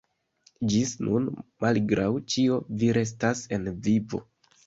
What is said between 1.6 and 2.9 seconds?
malgraŭ ĉio, vi